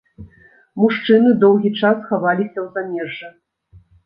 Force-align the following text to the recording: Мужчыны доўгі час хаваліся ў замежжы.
Мужчыны 0.83 1.31
доўгі 1.43 1.71
час 1.83 1.97
хаваліся 2.09 2.59
ў 2.65 2.67
замежжы. 2.79 3.27